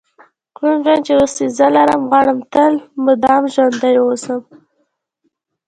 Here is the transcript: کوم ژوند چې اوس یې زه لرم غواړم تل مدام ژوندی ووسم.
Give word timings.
کوم 0.57 0.75
ژوند 0.83 1.01
چې 1.05 1.11
اوس 1.19 1.33
یې 1.41 1.47
زه 1.57 1.65
لرم 1.75 2.01
غواړم 2.09 2.39
تل 2.53 2.73
مدام 3.05 3.43
ژوندی 3.53 3.95
ووسم. 3.99 4.41